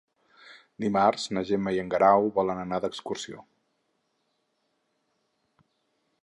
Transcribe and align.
Dimarts 0.85 1.25
na 1.37 1.43
Gemma 1.49 1.73
i 1.75 1.81
en 1.81 1.91
Guerau 1.93 2.25
volen 2.39 2.63
anar 2.63 2.79
d'excursió. 2.85 3.45